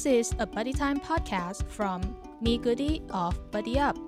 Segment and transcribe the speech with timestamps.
[0.00, 3.98] This is a Buddy Time podcast from Me Goody of Buddy Up.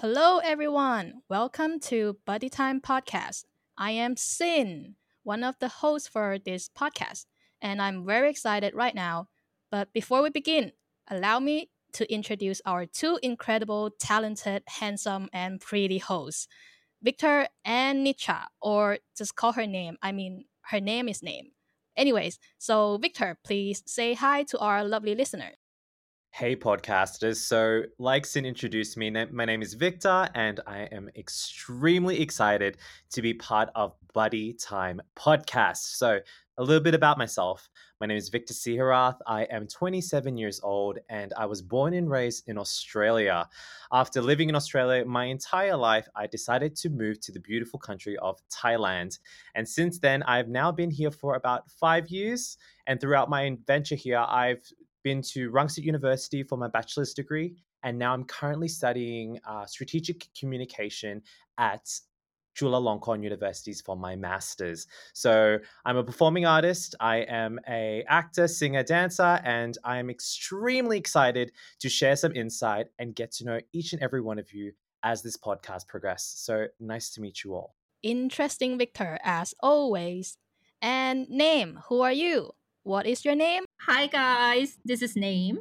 [0.00, 1.22] Hello, everyone.
[1.28, 3.46] Welcome to Buddy Time podcast.
[3.76, 4.94] I am Sin,
[5.24, 7.26] one of the hosts for this podcast,
[7.60, 9.26] and I'm very excited right now.
[9.72, 10.70] But before we begin,
[11.08, 16.46] allow me to introduce our two incredible, talented, handsome, and pretty hosts,
[17.02, 19.96] Victor and Nisha, or just call her name.
[20.00, 21.52] I mean, her name is name.
[21.96, 25.52] Anyways, so Victor, please say hi to our lovely listener.
[26.32, 27.36] Hey, podcasters.
[27.36, 32.78] So, like Sin introduced me, my name is Victor, and I am extremely excited
[33.10, 35.96] to be part of Buddy Time Podcast.
[35.96, 36.20] So,
[36.56, 37.68] a little bit about myself.
[38.00, 39.18] My name is Victor Siharath.
[39.26, 43.48] I am 27 years old, and I was born and raised in Australia.
[43.92, 48.16] After living in Australia my entire life, I decided to move to the beautiful country
[48.18, 49.18] of Thailand.
[49.54, 52.56] And since then, I've now been here for about five years.
[52.86, 54.62] And throughout my adventure here, I've
[55.02, 60.28] been to Rangsit University for my bachelor's degree, and now I'm currently studying uh, strategic
[60.38, 61.22] communication
[61.58, 61.88] at
[62.56, 64.86] Chulalongkorn Universities for my master's.
[65.14, 66.94] So I'm a performing artist.
[67.00, 72.88] I am a actor, singer, dancer, and I am extremely excited to share some insight
[72.98, 74.72] and get to know each and every one of you
[75.02, 76.40] as this podcast progresses.
[76.40, 77.74] So nice to meet you all.
[78.02, 80.36] Interesting, Victor, as always.
[80.82, 82.52] And name, who are you?
[82.84, 83.64] What is your name?
[83.82, 85.58] Hi guys, this is Name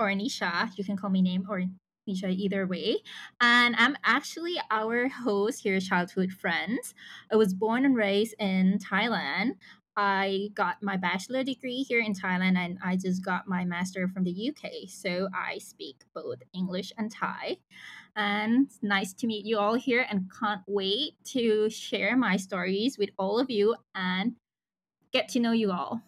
[0.00, 0.68] or Nisha.
[0.76, 1.62] You can call me Name or
[2.08, 2.96] Nisha either way.
[3.40, 6.92] And I'm actually our host here, Childhood Friends.
[7.32, 9.52] I was born and raised in Thailand.
[9.96, 14.24] I got my bachelor degree here in Thailand and I just got my master from
[14.24, 14.88] the UK.
[14.88, 17.58] So I speak both English and Thai.
[18.16, 23.10] And nice to meet you all here and can't wait to share my stories with
[23.20, 24.34] all of you and
[25.12, 26.02] get to know you all.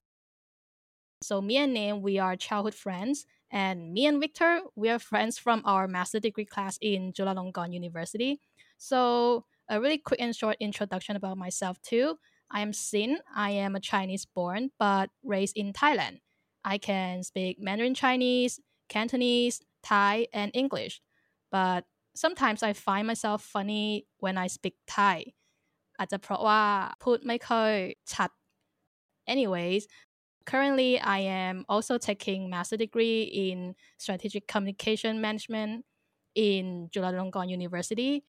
[1.22, 5.38] So me and Name, we are childhood friends, and me and Victor, we are friends
[5.38, 8.40] from our master degree class in Chulalongkorn University.
[8.78, 12.18] So a really quick and short introduction about myself too.
[12.52, 13.20] I am Sin.
[13.36, 16.20] I am a Chinese born but raised in Thailand.
[16.64, 21.02] I can speak Mandarin Chinese, Cantonese, Thai, and English.
[21.52, 21.86] But
[22.16, 25.34] sometimes I find myself funny when I speak Thai
[26.00, 26.64] อาจจะเพราะว่า
[27.04, 27.72] พูดไม่ค่อย
[28.14, 28.30] ชัด
[29.34, 29.84] anyways
[30.47, 35.85] Currently, I am also taking master degree in strategic communication management
[36.35, 38.25] in Chulalongkorn University.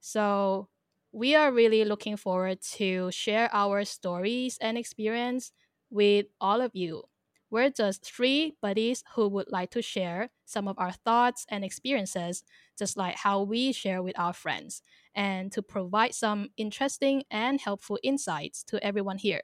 [0.00, 0.68] So
[1.12, 5.52] we are really looking forward to share our stories and experience
[5.90, 7.04] with all of you.
[7.50, 12.44] We're just three buddies who would like to share some of our thoughts and experiences,
[12.78, 14.82] just like how we share with our friends,
[15.14, 19.42] and to provide some interesting and helpful insights to everyone here.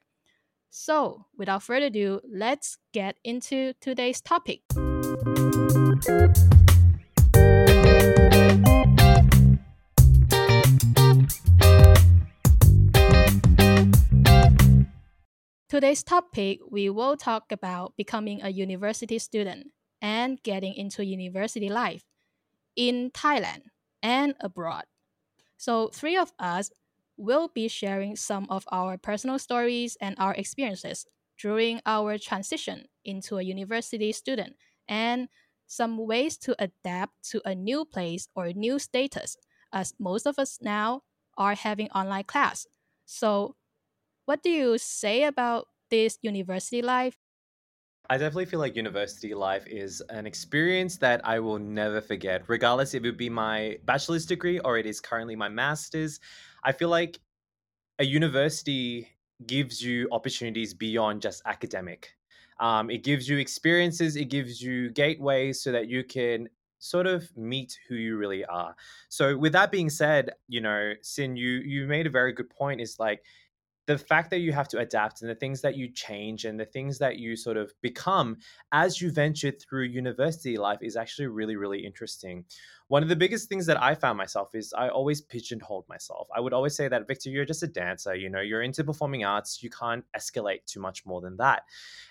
[0.70, 4.60] So, without further ado, let's get into today's topic.
[15.68, 19.68] Today's topic, we will talk about becoming a university student
[20.02, 22.04] and getting into university life
[22.76, 23.62] in Thailand
[24.02, 24.84] and abroad.
[25.56, 26.70] So, three of us
[27.18, 31.06] we'll be sharing some of our personal stories and our experiences
[31.38, 34.56] during our transition into a university student
[34.88, 35.28] and
[35.66, 39.36] some ways to adapt to a new place or new status,
[39.72, 41.02] as most of us now
[41.36, 42.66] are having online class.
[43.06, 43.56] So,
[44.26, 47.16] what do you say about this university life?
[48.10, 52.94] I definitely feel like university life is an experience that I will never forget, regardless
[52.94, 56.18] if it be my bachelor's degree or it is currently my master's.
[56.64, 57.20] I feel like
[57.98, 59.08] a university
[59.46, 62.16] gives you opportunities beyond just academic.
[62.60, 66.48] Um, it gives you experiences, it gives you gateways so that you can
[66.78, 68.74] sort of meet who you really are.
[69.08, 72.80] So with that being said, you know, Sin, you you made a very good point
[72.80, 73.22] is like
[73.88, 76.64] the fact that you have to adapt and the things that you change and the
[76.66, 78.36] things that you sort of become
[78.70, 82.44] as you venture through university life is actually really, really interesting.
[82.88, 86.28] One of the biggest things that I found myself is I always pigeonholed myself.
[86.36, 89.24] I would always say that, Victor, you're just a dancer, you know, you're into performing
[89.24, 91.62] arts, you can't escalate too much more than that.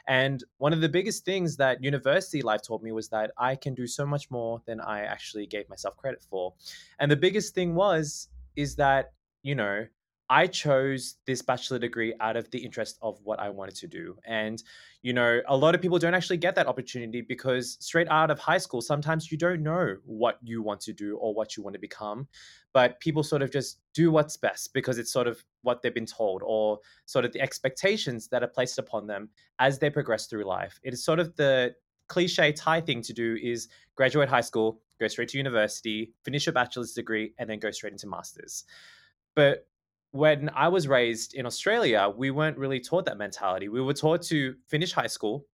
[0.07, 3.75] And one of the biggest things that university life taught me was that I can
[3.75, 6.55] do so much more than I actually gave myself credit for.
[6.97, 9.11] And the biggest thing was, is that,
[9.43, 9.85] you know,
[10.29, 14.17] I chose this bachelor degree out of the interest of what I wanted to do.
[14.25, 14.61] And,
[15.01, 18.37] you know, a lot of people don't actually get that opportunity because straight out of
[18.37, 21.75] high school, sometimes you don't know what you want to do or what you want
[21.75, 22.27] to become.
[22.73, 26.05] But people sort of just do what's best because it's sort of what they've been
[26.05, 30.43] told or sort of the expectations that are placed upon them as they progress through
[30.43, 30.77] life.
[30.83, 31.73] It is sort of the
[32.07, 36.51] cliche Thai thing to do is graduate high school, go straight to university, finish a
[36.51, 38.65] bachelor's degree, and then go straight into master's.
[39.35, 39.67] But
[40.11, 43.69] when I was raised in Australia, we weren't really taught that mentality.
[43.69, 45.45] We were taught to finish high school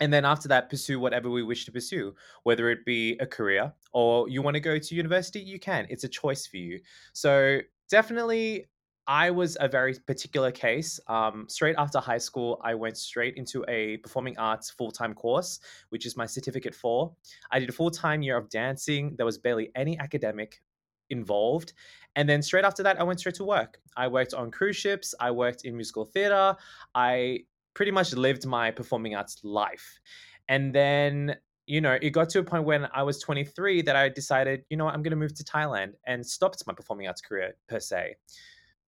[0.00, 3.72] and then after that pursue whatever we wish to pursue whether it be a career
[3.92, 5.86] or you want to go to university you can.
[5.88, 6.80] It's a choice for you.
[7.12, 7.60] So
[7.90, 8.66] definitely
[9.08, 10.98] i was a very particular case.
[11.06, 15.60] Um, straight after high school i went straight into a performing arts full-time course
[15.90, 17.14] which is my certificate for.
[17.50, 19.14] I did a full-time year of dancing.
[19.16, 20.60] There was barely any academic
[21.10, 21.72] involved.
[22.16, 23.78] And then straight after that, I went straight to work.
[23.96, 26.56] I worked on cruise ships, I worked in musical theater,
[26.94, 27.40] I
[27.74, 30.00] pretty much lived my performing arts life.
[30.48, 31.36] And then,
[31.66, 34.76] you know, it got to a point when I was 23 that I decided, you
[34.76, 37.80] know what, I'm going to move to Thailand and stopped my performing arts career per
[37.80, 38.16] se.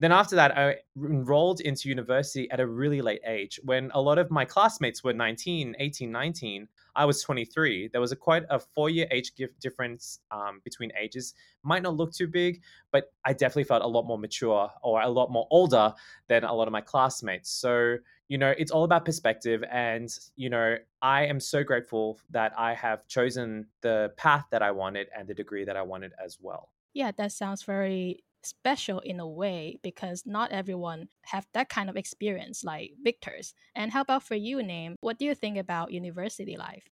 [0.00, 4.18] Then after that, I enrolled into university at a really late age when a lot
[4.18, 6.68] of my classmates were 19, 18, 19.
[6.94, 7.88] I was 23.
[7.88, 11.34] There was a quite a four year age difference um, between ages.
[11.64, 12.62] Might not look too big,
[12.92, 15.92] but I definitely felt a lot more mature or a lot more older
[16.28, 17.50] than a lot of my classmates.
[17.50, 17.96] So,
[18.28, 19.64] you know, it's all about perspective.
[19.70, 24.70] And, you know, I am so grateful that I have chosen the path that I
[24.70, 26.70] wanted and the degree that I wanted as well.
[26.94, 31.96] Yeah, that sounds very special in a way because not everyone have that kind of
[31.96, 33.54] experience like Victor's.
[33.74, 34.96] And how about for you, Name?
[35.00, 36.84] What do you think about university life?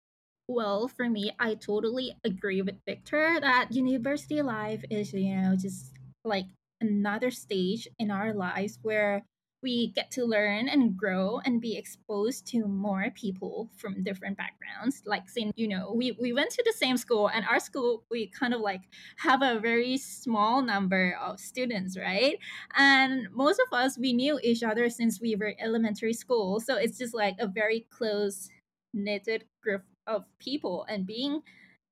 [0.49, 5.93] Well, for me, I totally agree with Victor that university life is, you know, just
[6.25, 6.47] like
[6.81, 9.25] another stage in our lives where
[9.67, 15.03] we get to learn and grow and be exposed to more people from different backgrounds.
[15.05, 18.29] Like since you know we, we went to the same school and our school we
[18.29, 18.83] kind of like
[19.17, 22.39] have a very small number of students right?
[22.77, 26.61] And most of us we knew each other since we were elementary school.
[26.61, 28.49] So it's just like a very close
[28.95, 30.87] knitted group of people.
[30.89, 31.43] And being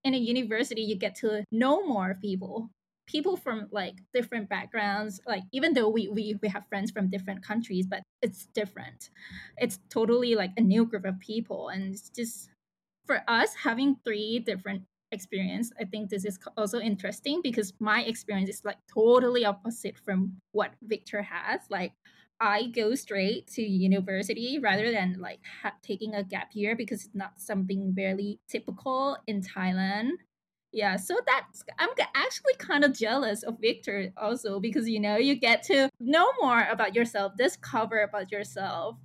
[0.04, 2.70] in a university you get to know more people
[3.06, 7.42] people from like different backgrounds like even though we, we we have friends from different
[7.42, 9.10] countries but it's different.
[9.58, 12.50] It's totally like a new group of people and it's just
[13.06, 18.48] for us having three different experience i think this is also interesting because my experience
[18.50, 21.60] is like totally opposite from what victor has.
[21.70, 21.92] Like
[22.40, 27.14] i go straight to university rather than like ha- taking a gap year because it's
[27.14, 30.10] not something very typical in thailand
[30.74, 35.36] yeah, so that's I'm actually kind of jealous of Victor also because you know you
[35.36, 38.96] get to know more about yourself, discover about yourself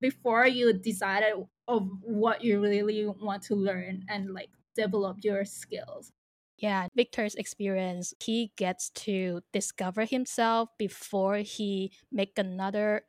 [0.00, 1.22] before you decide
[1.68, 6.10] of what you really want to learn and like develop your skills.
[6.58, 13.04] Yeah, Victor's experience, he gets to discover himself before he make another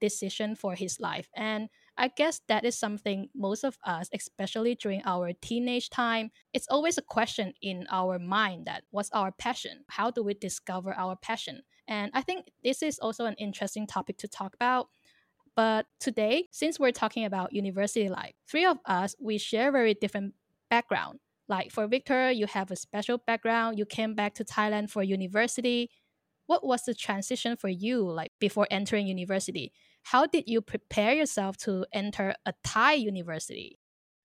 [0.00, 1.28] decision for his life.
[1.34, 6.66] And I guess that is something most of us, especially during our teenage time, it's
[6.68, 9.84] always a question in our mind that what's our passion?
[9.88, 11.62] How do we discover our passion?
[11.86, 14.88] And I think this is also an interesting topic to talk about.
[15.54, 20.34] But today, since we're talking about university life, three of us, we share very different
[20.68, 21.20] background.
[21.48, 23.78] Like for Victor, you have a special background.
[23.78, 25.90] You came back to Thailand for university.
[26.46, 29.72] What was the transition for you like before entering university?
[30.04, 33.78] How did you prepare yourself to enter a Thai university?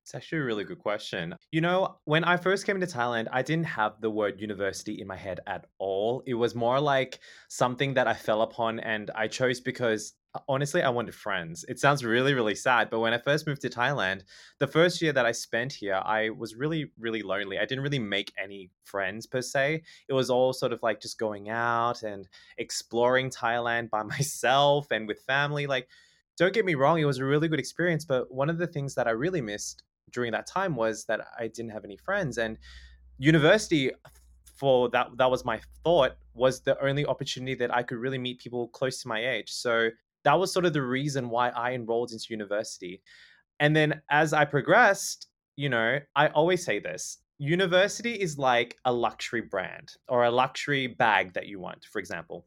[0.03, 1.35] It's actually a really good question.
[1.51, 5.07] You know, when I first came to Thailand, I didn't have the word university in
[5.07, 6.23] my head at all.
[6.25, 10.83] It was more like something that I fell upon and I chose because Uh, honestly,
[10.83, 11.65] I wanted friends.
[11.67, 14.21] It sounds really, really sad, but when I first moved to Thailand,
[14.59, 17.57] the first year that I spent here, I was really, really lonely.
[17.57, 19.81] I didn't really make any friends per se.
[20.07, 25.07] It was all sort of like just going out and exploring Thailand by myself and
[25.07, 25.65] with family.
[25.65, 25.87] Like,
[26.37, 28.95] don't get me wrong, it was a really good experience, but one of the things
[28.95, 32.37] that I really missed during that time was that I didn't have any friends.
[32.37, 32.57] And
[33.17, 33.91] university
[34.55, 38.39] for that that was my thought was the only opportunity that I could really meet
[38.39, 39.51] people close to my age.
[39.51, 39.89] So
[40.23, 43.01] that was sort of the reason why I enrolled into university.
[43.59, 48.93] And then as I progressed, you know, I always say this university is like a
[48.93, 52.45] luxury brand or a luxury bag that you want, for example,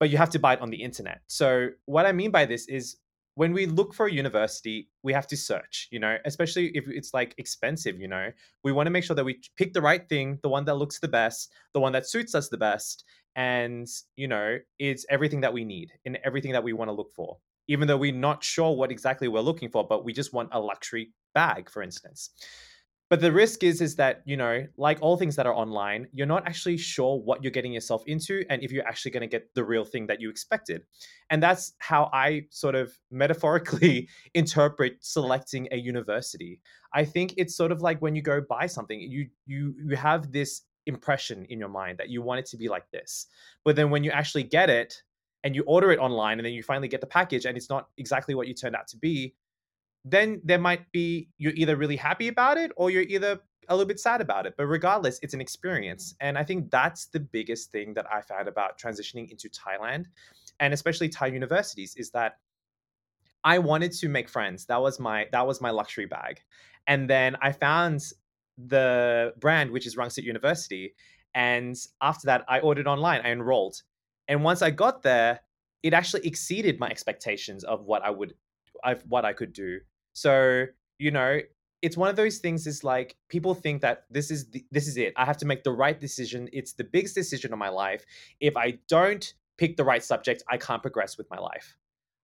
[0.00, 1.20] but you have to buy it on the internet.
[1.26, 2.96] So, what I mean by this is
[3.36, 7.12] when we look for a university, we have to search, you know, especially if it's
[7.12, 8.30] like expensive, you know,
[8.62, 11.00] we want to make sure that we pick the right thing, the one that looks
[11.00, 13.04] the best, the one that suits us the best.
[13.36, 17.10] and you know it's everything that we need and everything that we want to look
[17.12, 17.36] for
[17.66, 20.60] even though we're not sure what exactly we're looking for but we just want a
[20.60, 22.30] luxury bag for instance
[23.10, 26.26] but the risk is is that you know like all things that are online you're
[26.26, 29.52] not actually sure what you're getting yourself into and if you're actually going to get
[29.54, 30.82] the real thing that you expected.
[31.30, 36.60] And that's how i sort of metaphorically interpret selecting a university.
[36.92, 40.32] I think it's sort of like when you go buy something you you you have
[40.32, 43.26] this impression in your mind that you want it to be like this.
[43.64, 45.02] But then when you actually get it
[45.42, 47.88] and you order it online and then you finally get the package and it's not
[47.98, 49.34] exactly what you turned out to be
[50.04, 53.88] then there might be you're either really happy about it or you're either a little
[53.88, 54.54] bit sad about it.
[54.56, 56.14] But regardless, it's an experience.
[56.20, 60.06] And I think that's the biggest thing that I found about transitioning into Thailand
[60.60, 62.38] and especially Thai universities is that
[63.42, 64.66] I wanted to make friends.
[64.66, 66.40] That was my that was my luxury bag.
[66.86, 68.02] And then I found
[68.58, 70.94] the brand which is Rangsit University
[71.34, 73.82] and after that I ordered online, I enrolled.
[74.28, 75.40] And once I got there,
[75.82, 78.34] it actually exceeded my expectations of what I would
[78.84, 79.80] of what I could do.
[80.14, 80.66] So,
[80.98, 81.40] you know,
[81.82, 84.96] it's one of those things is like people think that this is the, this is
[84.96, 85.12] it.
[85.16, 86.48] I have to make the right decision.
[86.52, 88.06] It's the biggest decision of my life.
[88.40, 91.76] If I don't pick the right subject, I can't progress with my life.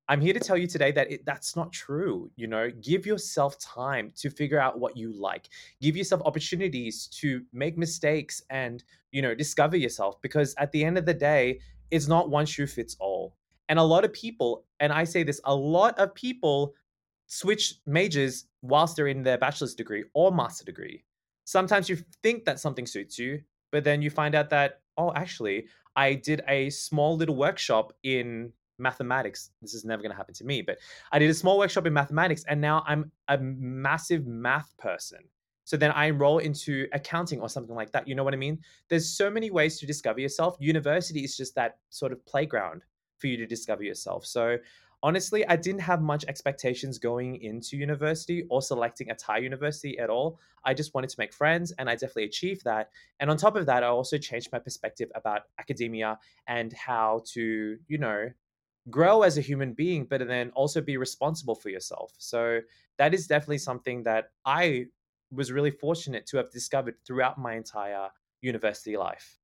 [0.09, 2.31] I'm here to tell you today that it, that's not true.
[2.37, 5.49] You know, give yourself time to figure out what you like.
[5.81, 8.83] Give yourself opportunities to make mistakes and,
[9.13, 12.67] you know, discover yourself because at the end of the day, it's not one shoe
[12.67, 13.37] fits all.
[13.69, 16.75] And a lot of people, and I say this, a lot of people
[17.31, 21.05] switch majors whilst they're in their bachelor's degree or master degree.
[21.45, 25.67] Sometimes you think that something suits you, but then you find out that, oh, actually,
[25.95, 29.51] I did a small little workshop in mathematics.
[29.63, 30.79] This is never going to happen to me, but
[31.13, 35.21] I did a small workshop in mathematics and now I'm a massive math person.
[35.65, 38.09] So then I enroll into accounting or something like that.
[38.09, 38.59] You know what I mean?
[38.89, 40.57] There's so many ways to discover yourself.
[40.59, 42.83] University is just that sort of playground
[43.19, 44.27] for you to discover yourself.
[44.27, 44.57] So
[45.03, 50.11] honestly, I didn't have much expectations going into university or selecting a Thai university at
[50.11, 50.39] all.
[50.65, 52.91] I just wanted to make friends and I definitely achieved that.
[53.19, 57.79] And on top of that, I also changed my perspective about academia and how to,
[57.89, 58.31] you know,
[58.91, 62.13] grow as a human being, but then also be responsible for yourself.
[62.19, 62.61] So
[62.99, 64.87] that is definitely something that I
[65.31, 68.09] was really fortunate to have discovered throughout my entire
[68.41, 69.40] university life.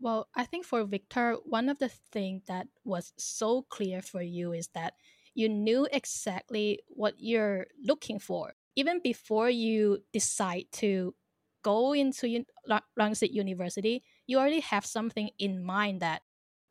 [0.00, 4.52] Well, I think for Victor, one of the things that was so clear for you
[4.52, 4.94] is that
[5.34, 8.54] you knew exactly what you're looking for.
[8.74, 11.14] Even before you decide to
[11.62, 12.44] go into
[12.98, 16.22] Rangsit University, you already have something in mind that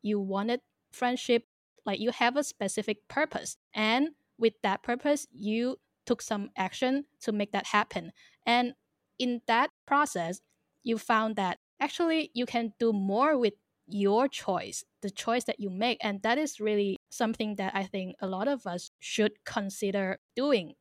[0.02, 0.60] you wanted
[0.92, 1.44] friendship,
[1.84, 3.56] like you have a specific purpose.
[3.74, 8.12] And with that purpose, you took some action to make that happen.
[8.46, 8.74] And
[9.18, 10.40] in that process,
[10.84, 13.54] you found that actually you can do more with
[13.86, 15.98] your choice, the choice that you make.
[16.00, 20.74] And that is really something that I think a lot of us should consider doing.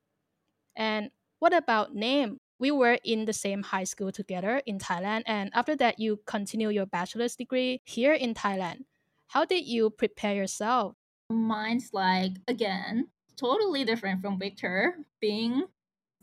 [0.75, 2.37] And what about name?
[2.57, 5.23] We were in the same high school together in Thailand.
[5.25, 8.85] And after that, you continue your bachelor's degree here in Thailand.
[9.27, 10.95] How did you prepare yourself?
[11.29, 15.65] Mine's like, again, totally different from Victor, being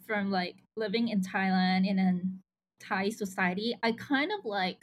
[0.06, 2.42] from like living in Thailand in an
[2.82, 4.78] Thai society, I kind of like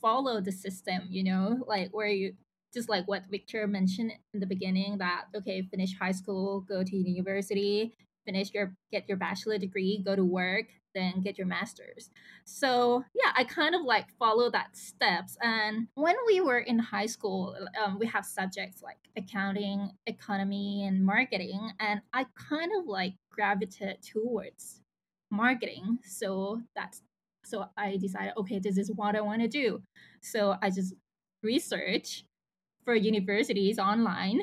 [0.00, 2.34] follow the system, you know, like where you
[2.74, 6.96] just like what Victor mentioned in the beginning that okay, finish high school, go to
[6.96, 7.94] university,
[8.26, 12.10] finish your get your bachelor degree, go to work, then get your master's.
[12.44, 15.36] So yeah, I kind of like follow that steps.
[15.40, 21.04] And when we were in high school, um, we have subjects like accounting, economy, and
[21.04, 24.80] marketing, and I kind of like gravitated towards
[25.30, 25.98] marketing.
[26.04, 27.02] So that's
[27.46, 29.82] so I decided, okay, this is what I want to do.
[30.20, 30.94] So I just
[31.42, 32.24] research
[32.84, 34.42] for universities online.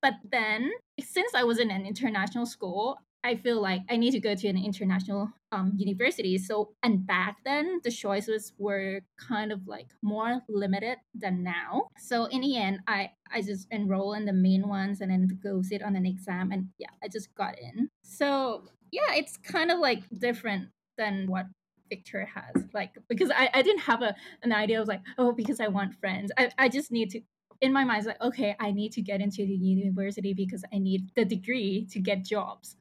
[0.00, 4.20] But then, since I was in an international school, I feel like I need to
[4.20, 6.38] go to an international um, university.
[6.38, 11.86] So, and back then, the choices were kind of like more limited than now.
[11.98, 15.62] So, in the end, I, I just enroll in the main ones and then go
[15.62, 16.50] sit on an exam.
[16.50, 17.88] And yeah, I just got in.
[18.02, 21.46] So, yeah, it's kind of like different than what
[21.88, 22.64] Victor has.
[22.72, 25.94] Like because I, I didn't have a an idea of like, oh, because I want
[25.94, 26.32] friends.
[26.38, 27.20] I, I just need to
[27.60, 30.78] in my mind it's like, okay, I need to get into the university because I
[30.78, 32.76] need the degree to get jobs.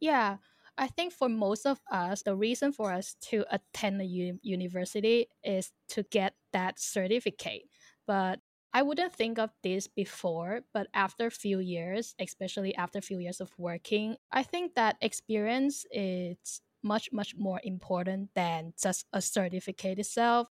[0.00, 0.38] Yeah.
[0.78, 5.72] I think for most of us, the reason for us to attend u- university is
[5.88, 7.62] to get that certificate.
[8.06, 8.40] But
[8.74, 13.18] I wouldn't think of this before, but after a few years, especially after a few
[13.18, 19.20] years of working, I think that experience is much much more important than just a
[19.20, 20.48] certificate itself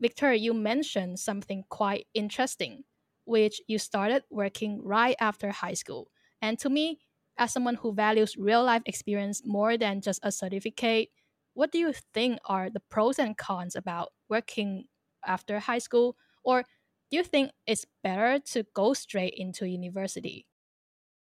[0.00, 2.82] Victor, you mentioned something quite interesting,
[3.24, 6.10] which you started working right after high school.
[6.40, 6.98] And to me,
[7.38, 11.10] as someone who values real life experience more than just a certificate,
[11.54, 14.86] what do you think are the pros and cons about working
[15.24, 16.16] after high school?
[16.42, 16.64] Or
[17.10, 20.46] do you think it's better to go straight into university?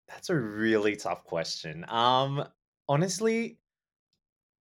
[0.08, 1.84] That's a really tough question.
[1.88, 2.44] Um,
[2.88, 3.58] honestly,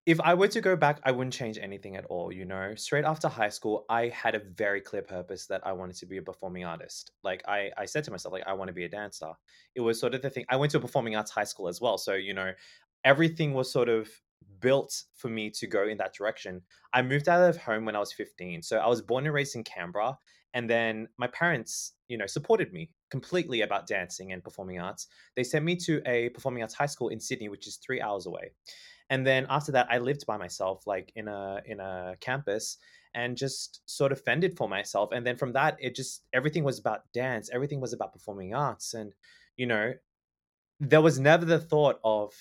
[0.06, 2.76] if I were to go back, I wouldn't change anything at all, you know.
[2.76, 6.16] Straight after high school, I had a very clear purpose that I wanted to be
[6.18, 7.10] a performing artist.
[7.24, 9.32] Like I I said to myself like I want to be a dancer.
[9.74, 10.44] It was sort of the thing.
[10.48, 12.52] I went to a performing arts high school as well, so you know,
[13.04, 14.08] everything was sort of
[14.60, 16.62] built for me to go in that direction.
[16.92, 18.62] I moved out of home when I was 15.
[18.62, 20.18] So I was born and raised in Canberra
[20.54, 25.08] and then my parents, you know, supported me completely about dancing and performing arts.
[25.34, 28.24] They sent me to a performing arts high school in Sydney, which is 3 hours
[28.26, 28.52] away
[29.10, 32.78] and then after that i lived by myself like in a in a campus
[33.16, 35.10] and just sort of fended for myself.
[35.12, 38.94] And then from that it just everything was about dance everything was about performing arts.
[38.94, 39.12] And
[39.56, 39.94] you know
[40.78, 42.34] there was never the thought of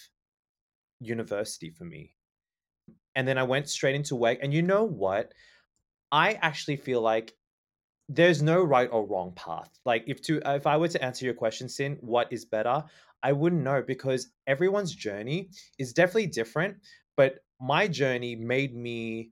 [1.00, 2.14] university for me.
[3.16, 5.34] And then i went straight into work and you know what?
[6.12, 7.34] I actually feel like
[8.10, 9.72] there's no right or wrong path.
[9.86, 12.84] Like if to if I were to answer your question, Sin, what is better?
[13.26, 16.78] I wouldn't know because everyone's journey is definitely different.
[17.18, 19.32] But my journey made me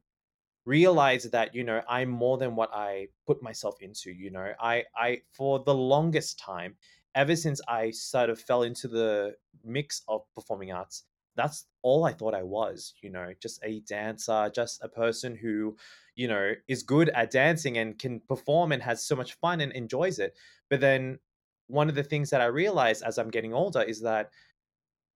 [0.65, 4.81] realize that you know i'm more than what i put myself into you know i
[4.95, 6.73] i for the longest time
[7.15, 9.35] ever since i sort of fell into the
[9.65, 11.03] mix of performing arts
[11.35, 15.75] that's all i thought i was you know just a dancer just a person who
[16.15, 19.73] you know is good at dancing and can perform and has so much fun and
[19.73, 20.33] enjoys it
[20.69, 21.19] but then
[21.67, 24.29] one of the things that i realized as i'm getting older is that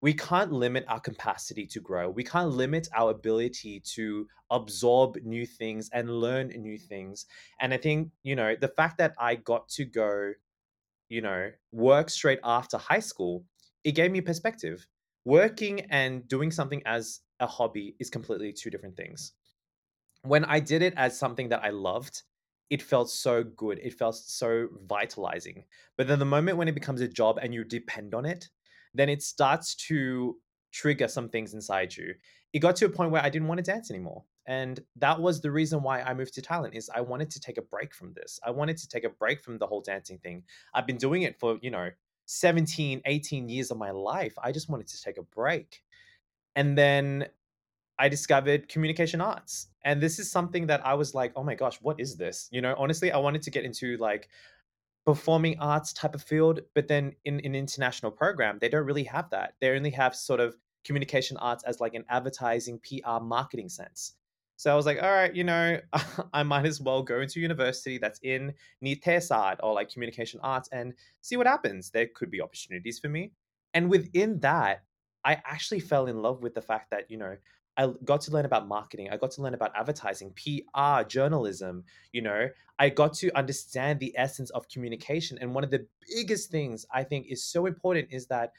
[0.02, 2.10] we can't limit our capacity to grow.
[2.10, 7.26] We can't limit our ability to absorb new things and learn new things.
[7.60, 10.34] And I think, you know, the fact that I got to go,
[11.10, 13.44] you know, work straight after high school,
[13.84, 14.86] it gave me perspective.
[15.26, 19.34] Working and doing something as a hobby is completely two different things.
[20.22, 22.22] When I did it as something that I loved,
[22.70, 23.80] it felt so good.
[23.82, 25.64] It felt so vitalizing.
[25.98, 28.50] But then the moment when it becomes a job and you depend on it,
[28.94, 30.38] then it starts to
[30.72, 32.14] trigger some things inside you.
[32.54, 34.24] It got to a point where I didn't want to dance anymore.
[34.46, 37.58] And that was the reason why I moved to Thailand is I wanted to take
[37.58, 38.40] a break from this.
[38.46, 40.44] I wanted to take a break from the whole dancing thing.
[40.74, 41.90] I've been doing it for, you know,
[42.26, 44.34] 17, 18 years of my life.
[44.42, 45.82] I just wanted to take a break.
[46.56, 47.28] And then
[48.00, 49.68] I discovered communication arts.
[49.84, 52.48] And this is something that I was like, oh my gosh, what is this?
[52.52, 54.30] You know, honestly, I wanted to get into like
[55.06, 59.30] performing arts type of field, but then in an international program, they don't really have
[59.30, 59.54] that.
[59.62, 64.14] They only have sort of communication arts as like an advertising, PR, marketing sense.
[64.58, 65.80] So I was like, all right, you know,
[66.34, 70.94] I might as well go into university that's in Nitesat or like communication arts and
[71.22, 71.92] see what happens.
[71.92, 73.32] There could be opportunities for me.
[73.74, 74.84] And within that,
[75.24, 77.36] I actually fell in love with the fact that, you know,
[77.78, 79.10] I got to learn about marketing.
[79.12, 81.84] I got to learn about advertising, PR, journalism.
[82.12, 85.38] You know, I got to understand the essence of communication.
[85.40, 85.86] And one of the
[86.16, 88.54] biggest things I think is so important is that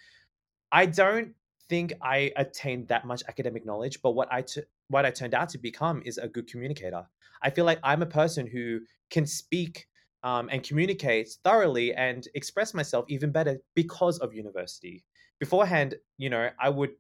[0.71, 1.35] I don't
[1.69, 5.49] think I attained that much academic knowledge, but what I t- what I turned out
[5.51, 7.07] to become is a good communicator.
[7.43, 9.87] I feel like I'm a person who can speak
[10.23, 15.05] um, and communicate thoroughly and express myself even better because of university.
[15.39, 16.91] Beforehand, you know, I would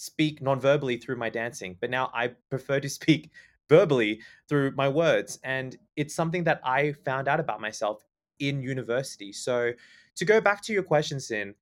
[0.00, 3.30] speak non-verbally through my dancing, but now I prefer to speak
[3.68, 5.38] verbally through my words.
[5.44, 8.02] And it's something that I found out about myself
[8.38, 9.32] in university.
[9.32, 9.72] So
[10.16, 11.54] to go back to your question, Sin,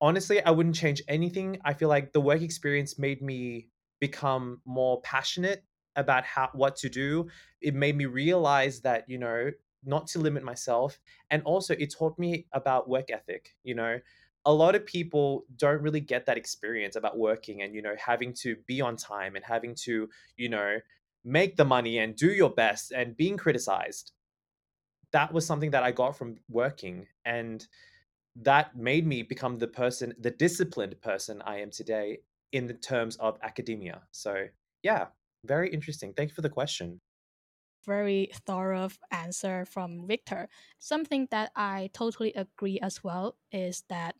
[0.00, 1.60] honestly, I wouldn't change anything.
[1.64, 3.68] I feel like the work experience made me
[4.00, 5.62] become more passionate
[5.96, 7.28] about how what to do.
[7.60, 9.50] It made me realize that, you know,
[9.84, 10.98] not to limit myself.
[11.30, 14.00] And also it taught me about work ethic, you know
[14.46, 18.32] a lot of people don't really get that experience about working and you know having
[18.32, 20.78] to be on time and having to you know
[21.24, 24.12] make the money and do your best and being criticized.
[25.12, 27.66] That was something that i got from working and
[28.36, 32.18] that made me become the person the disciplined person i am today
[32.52, 34.02] in the terms of academia.
[34.10, 34.46] So
[34.82, 35.06] yeah
[35.46, 36.12] very interesting.
[36.12, 37.00] Thank you for the question.
[37.84, 40.48] Very thorough answer from Victor.
[40.78, 44.16] Something that I totally agree as well is that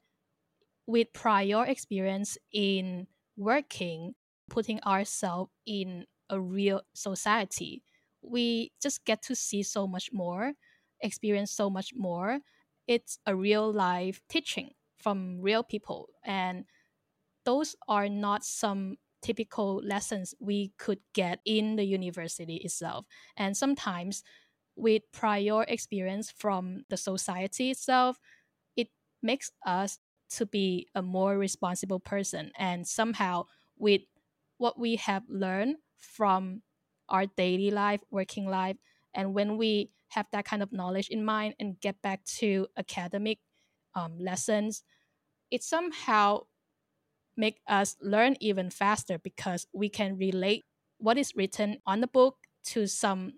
[0.86, 4.14] with prior experience in working,
[4.48, 7.82] putting ourselves in a real society,
[8.22, 10.54] we just get to see so much more,
[11.00, 12.40] experience so much more.
[12.86, 16.08] It's a real life teaching from real people.
[16.24, 16.64] And
[17.44, 23.06] those are not some typical lessons we could get in the university itself.
[23.36, 24.22] And sometimes,
[24.76, 28.20] with prior experience from the society itself,
[28.76, 28.88] it
[29.22, 29.98] makes us
[30.30, 32.50] to be a more responsible person.
[32.58, 33.46] And somehow,
[33.78, 34.02] with
[34.58, 36.62] what we have learned from
[37.08, 38.76] our daily life, working life,
[39.14, 43.38] and when we have that kind of knowledge in mind and get back to academic
[43.94, 44.82] um, lessons,
[45.50, 46.40] it somehow
[47.36, 50.64] make us learn even faster because we can relate
[50.98, 53.32] what is written on the book to some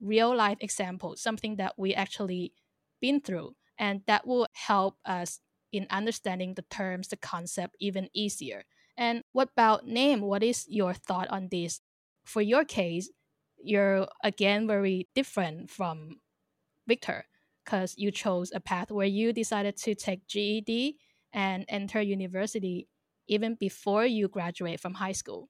[0.00, 2.52] real life example, something that we actually
[3.00, 5.40] been through, and that will help us
[5.72, 8.64] in understanding the terms, the concept even easier.
[8.96, 10.20] And what about name?
[10.20, 11.80] What is your thought on this?
[12.24, 13.10] For your case,
[13.62, 16.20] you're again very different from
[16.86, 17.24] Victor
[17.64, 20.96] because you chose a path where you decided to take GED
[21.32, 22.88] and enter university
[23.28, 25.48] even before you graduate from high school.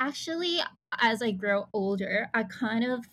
[0.00, 0.60] Actually,
[0.98, 3.04] as I grow older, I kind of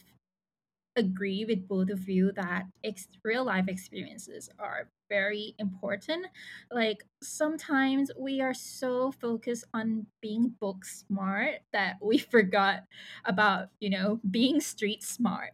[0.95, 6.27] agree with both of you that ex- real life experiences are very important.
[6.71, 12.83] Like sometimes we are so focused on being book smart that we forgot
[13.25, 15.51] about, you know, being street smart.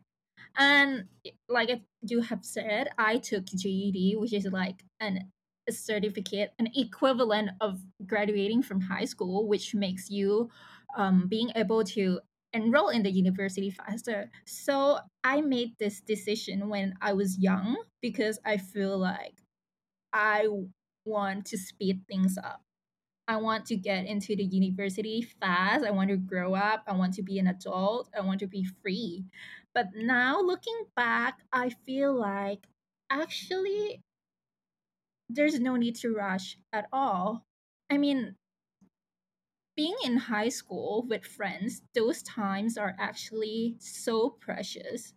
[0.58, 1.06] And
[1.48, 1.70] like
[2.02, 5.32] you have said, I took GED, which is like an
[5.70, 10.50] a certificate, an equivalent of graduating from high school, which makes you
[10.96, 12.22] um, being able to
[12.58, 14.30] enroll in the university faster.
[14.46, 19.44] So I made this decision when I was young because I feel like
[20.12, 20.48] I
[21.06, 22.62] want to speed things up.
[23.28, 25.86] I want to get into the university fast.
[25.86, 26.84] I want to grow up.
[26.88, 28.10] I want to be an adult.
[28.18, 29.26] I want to be free.
[29.76, 32.66] But now looking back, I feel like
[33.10, 34.02] actually
[35.30, 37.44] there's no need to rush at all.
[37.90, 38.36] I mean,
[39.78, 45.14] being in high school with friends, those times are actually so precious.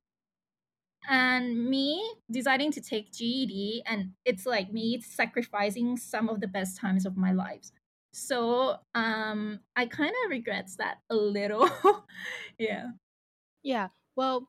[1.09, 6.77] And me deciding to take GED, and it's like me sacrificing some of the best
[6.79, 7.73] times of my lives.
[8.13, 11.69] So um, I kind of regrets that a little.
[12.59, 12.89] yeah.
[13.63, 13.89] Yeah.
[14.15, 14.49] Well,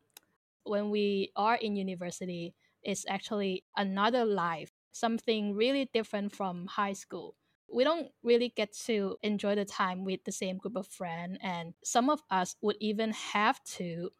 [0.64, 7.36] when we are in university, it's actually another life, something really different from high school.
[7.74, 11.74] We don't really get to enjoy the time with the same group of friends, and
[11.84, 14.12] some of us would even have to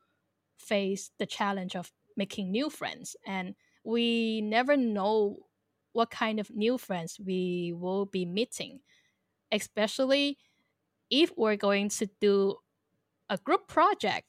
[0.58, 3.16] face the challenge of making new friends.
[3.26, 5.48] And we never know
[5.94, 8.82] what kind of new friends we will be meeting,
[9.52, 10.38] especially
[11.10, 12.58] if we're going to do
[13.30, 14.28] a group project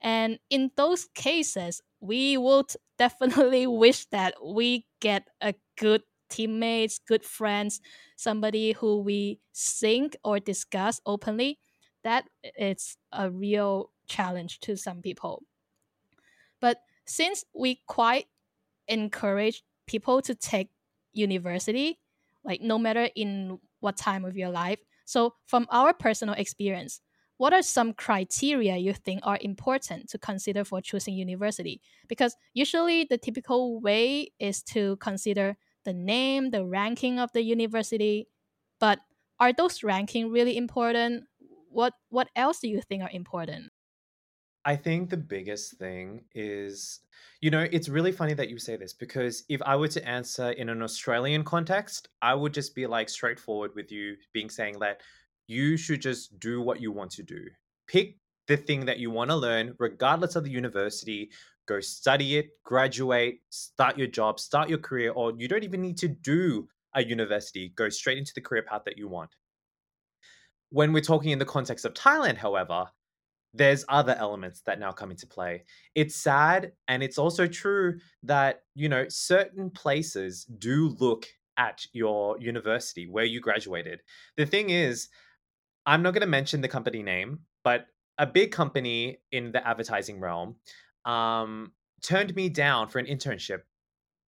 [0.00, 7.24] and in those cases, we would definitely wish that we get a good teammates, good
[7.24, 7.80] friends,
[8.16, 11.58] somebody who we think or discuss openly.
[12.04, 12.24] That
[12.58, 15.42] is a real challenge to some people.
[16.60, 18.26] But since we quite
[18.88, 20.70] encourage people to take
[21.12, 21.98] university,
[22.44, 24.78] like no matter in what time of your life.
[25.04, 27.00] So from our personal experience,
[27.38, 31.82] what are some criteria you think are important to consider for choosing university?
[32.08, 38.28] Because usually the typical way is to consider the name, the ranking of the university,
[38.78, 38.98] but
[39.40, 41.24] are those ranking really important?
[41.70, 43.72] What what else do you think are important?
[44.66, 47.00] I think the biggest thing is,
[47.40, 50.50] you know, it's really funny that you say this because if I were to answer
[50.50, 55.02] in an Australian context, I would just be like straightforward with you, being saying that
[55.46, 57.44] you should just do what you want to do.
[57.86, 58.18] Pick
[58.48, 61.30] the thing that you want to learn, regardless of the university.
[61.66, 65.98] Go study it, graduate, start your job, start your career, or you don't even need
[65.98, 67.72] to do a university.
[67.76, 69.30] Go straight into the career path that you want.
[70.70, 72.86] When we're talking in the context of Thailand, however,
[73.52, 75.64] there's other elements that now come into play.
[75.94, 81.26] It's sad and it's also true that, you know, certain places do look
[81.56, 84.00] at your university where you graduated.
[84.36, 85.08] The thing is,
[85.86, 87.86] I'm not going to mention the company name, but
[88.18, 90.56] a big company in the advertising realm
[91.06, 93.60] um, turned me down for an internship,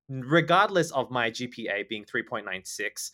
[0.09, 3.11] regardless of my GPA being 3.96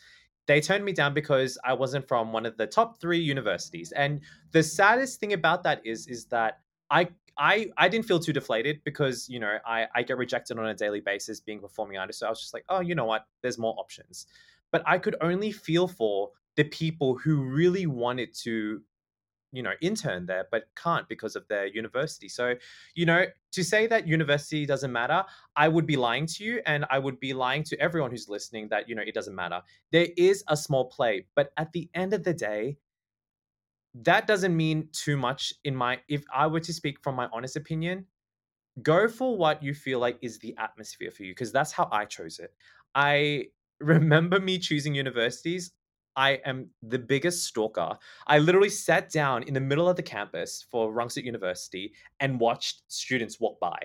[0.47, 3.93] they turned me down because I wasn't from one of the top three universities.
[3.93, 4.21] And
[4.53, 8.81] the saddest thing about that is, is that I I I didn't feel too deflated
[8.85, 12.21] because you know I I get rejected on a daily basis being a performing artist.
[12.21, 13.27] So I was just like, oh, you know what?
[13.43, 14.27] There's more options.
[14.71, 18.83] But I could only feel for the people who really wanted to
[19.55, 22.55] you know intern there but can't because of their university so
[22.95, 25.25] you know to say that university doesn't matter
[25.57, 28.69] i would be lying to you and i would be lying to everyone who's listening
[28.69, 29.61] that you know it doesn't matter
[29.93, 32.77] there is a small play but at the end of the day
[33.95, 37.57] that doesn't mean too much in my if I were to speak from my honest
[37.57, 38.07] opinion,
[38.83, 42.05] go for what you feel like is the atmosphere for you because that's how I
[42.05, 42.55] chose it.
[42.95, 43.47] I
[43.81, 45.73] remember me choosing universities.
[46.17, 47.99] I am the biggest stalker.
[48.27, 52.83] I literally sat down in the middle of the campus for Rangsit University and watched
[52.89, 53.79] students walk by.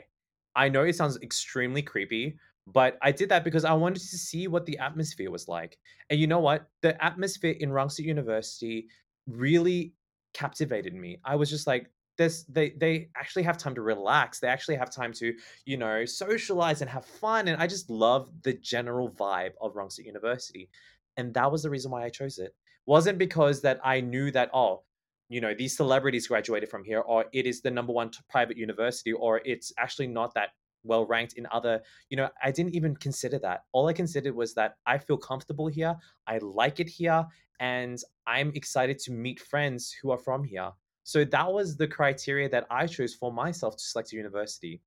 [0.56, 2.38] I know it sounds extremely creepy,
[2.68, 5.78] but I did that because I wanted to see what the atmosphere was like.
[6.10, 6.70] And you know what?
[6.82, 8.88] The atmosphere in Rangsit University
[9.28, 9.94] really
[10.34, 11.20] captivated me.
[11.26, 14.39] I was just like, this they they actually have time to relax.
[14.39, 15.34] They actually have time to,
[15.65, 17.48] you know, socialize and have fun.
[17.48, 20.70] And I just love the general vibe of Rangsit University.
[21.17, 22.56] And that was the reason why I chose it.
[22.86, 24.84] Wasn't because that I knew that, oh,
[25.30, 29.13] you know, these celebrities graduated from here, or it is the number one private university,
[29.13, 30.50] or it's actually not that
[30.84, 33.63] well ranked in other you know i didn't even consider that.
[33.72, 35.95] All i considered was that i feel comfortable here
[36.28, 37.26] i like it here
[37.60, 40.72] and i'm excited to meet friends who are from here.
[41.04, 44.82] So that was the criteria that i chose for myself to select a university.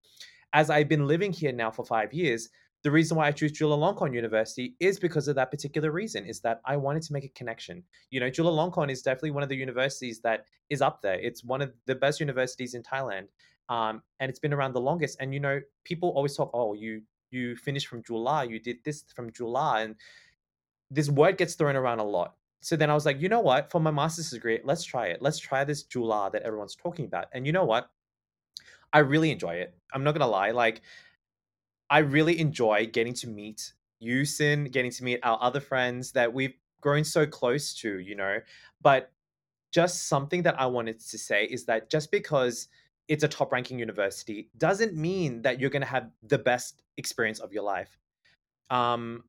[0.52, 2.48] As i've been living here now for five years
[2.82, 6.60] the reason why I choose Chulalongkorn University is because of that particular reason, is that
[6.64, 7.84] I wanted to make a connection.
[8.10, 11.14] You know, Chulalongkorn is definitely one of the universities that is up there.
[11.14, 13.28] It's one of the best universities in Thailand.
[13.68, 15.16] Um, and it's been around the longest.
[15.20, 19.04] And you know, people always talk, oh, you you finished from Chula, you did this
[19.14, 19.94] from Chula, and
[20.90, 22.34] this word gets thrown around a lot.
[22.60, 23.70] So then I was like, you know what?
[23.70, 25.22] For my master's degree, let's try it.
[25.22, 27.26] Let's try this Chula that everyone's talking about.
[27.32, 27.90] And you know what?
[28.92, 29.74] I really enjoy it.
[29.94, 30.50] I'm not gonna lie.
[30.50, 30.82] Like
[31.92, 36.33] I really enjoy getting to meet you Sin, getting to meet our other friends that
[36.33, 38.38] we've grown so close to, you know.
[38.81, 39.12] But
[39.72, 42.68] just something that I wanted to say is that just because
[43.09, 47.40] it's a top ranking university doesn't mean that you're going to have the best experience
[47.40, 47.98] of your life.
[48.70, 49.24] Um,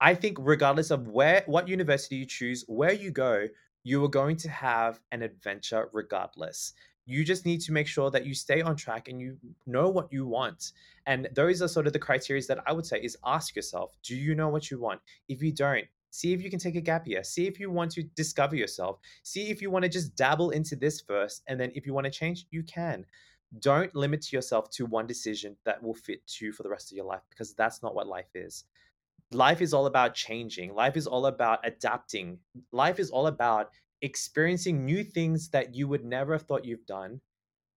[0.00, 3.48] I think regardless of where what university you choose, where you go,
[3.82, 6.74] you are going to have an adventure regardless.
[7.06, 9.36] You just need to make sure that you stay on track and you
[9.66, 10.72] know what you want.
[11.06, 14.16] And those are sort of the criteria that I would say is ask yourself, do
[14.16, 15.00] you know what you want?
[15.28, 17.22] If you don't, see if you can take a gap year.
[17.24, 18.98] See if you want to discover yourself.
[19.22, 21.42] See if you want to just dabble into this first.
[21.48, 23.04] And then if you want to change, you can.
[23.58, 27.06] Don't limit yourself to one decision that will fit you for the rest of your
[27.06, 28.64] life because that's not what life is.
[29.32, 30.74] Life is all about changing.
[30.74, 32.38] Life is all about adapting.
[32.72, 33.70] Life is all about
[34.04, 37.20] experiencing new things that you would never have thought you've done.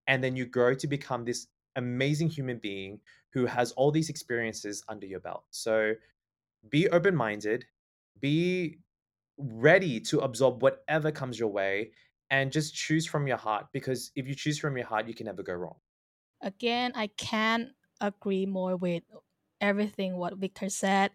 [0.07, 2.99] And then you grow to become this amazing human being
[3.33, 5.45] who has all these experiences under your belt.
[5.51, 5.93] So
[6.69, 7.65] be open minded,
[8.19, 8.79] be
[9.37, 11.91] ready to absorb whatever comes your way,
[12.29, 15.27] and just choose from your heart because if you choose from your heart, you can
[15.27, 15.75] never go wrong.
[16.41, 17.69] Again, I can't
[18.01, 19.03] agree more with
[19.61, 21.11] everything what Victor said.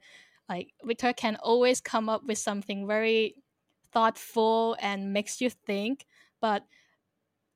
[0.48, 3.36] Like Victor can always come up with something very
[3.92, 6.06] thoughtful and makes you think.
[6.40, 6.64] But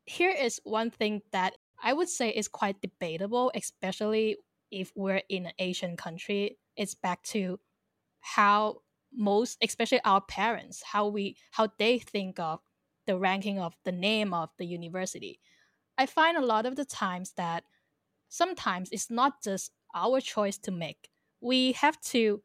[0.05, 4.37] here is one thing that I would say is quite debatable, especially
[4.71, 6.59] if we're in an Asian country.
[6.77, 7.59] It's back to
[8.21, 8.83] how
[9.15, 12.61] most, especially our parents, how we how they think of
[13.07, 15.39] the ranking of the name of the university.
[15.99, 17.65] I find a lot of the times that
[18.29, 21.09] sometimes it's not just our choice to make.
[21.41, 22.43] We have to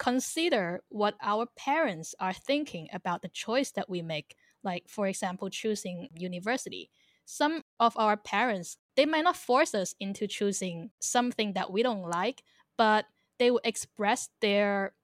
[0.00, 4.34] consider what our parents are thinking about the choice that we make.
[4.64, 6.90] Like, for example, choosing university.
[7.26, 12.08] Some of our parents, they might not force us into choosing something that we don't
[12.08, 12.42] like,
[12.78, 13.04] but
[13.38, 14.94] they will express their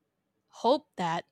[0.48, 1.24] hope that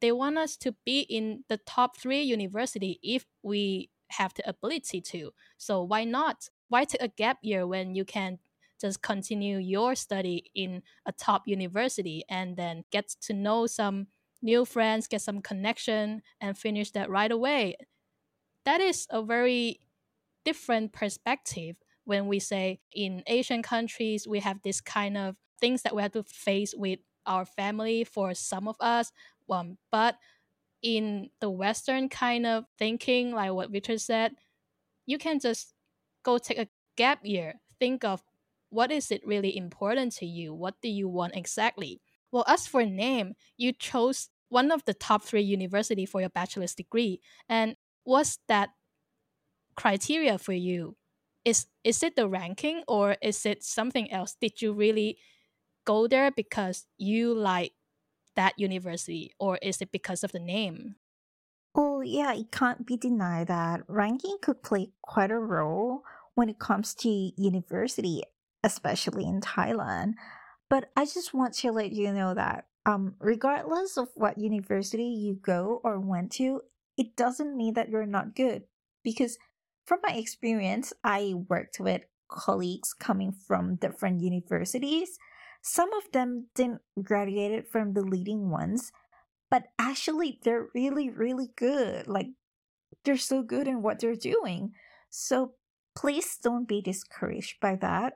[0.00, 5.00] they want us to be in the top three university if we have the ability
[5.00, 5.32] to.
[5.58, 6.50] So why not?
[6.68, 8.40] Why take a gap year when you can
[8.80, 14.08] just continue your study in a top university and then get to know some
[14.42, 17.76] new friends, get some connection, and finish that right away?
[18.64, 19.80] That is a very
[20.44, 25.94] different perspective when we say in Asian countries we have this kind of things that
[25.94, 29.10] we have to face with our family for some of us
[29.50, 30.16] um, but
[30.82, 34.32] in the Western kind of thinking, like what Victor said,
[35.06, 35.74] you can just
[36.22, 37.54] go take a gap year.
[37.78, 38.22] Think of
[38.76, 40.52] what is it really important to you?
[40.52, 42.02] What do you want exactly?
[42.30, 46.74] Well, as for name, you chose one of the top three university for your bachelor's
[46.74, 47.20] degree.
[47.48, 48.68] And what's that
[49.76, 50.96] criteria for you?
[51.44, 54.36] Is is it the ranking or is it something else?
[54.38, 55.18] Did you really
[55.86, 57.72] go there because you like
[58.36, 60.96] that university or is it because of the name?
[61.74, 66.02] Well, yeah, it can't be denied that ranking could play quite a role
[66.34, 68.22] when it comes to university,
[68.62, 70.14] especially in Thailand.
[70.68, 75.34] But I just want to let you know that um, regardless of what university you
[75.34, 76.62] go or went to,
[76.96, 78.62] it doesn't mean that you're not good.
[79.02, 79.38] Because
[79.84, 85.18] from my experience, I worked with colleagues coming from different universities.
[85.62, 88.92] Some of them didn't graduate from the leading ones,
[89.50, 92.06] but actually they're really, really good.
[92.06, 92.28] Like
[93.04, 94.72] they're so good in what they're doing.
[95.10, 95.52] So
[95.96, 98.14] please don't be discouraged by that.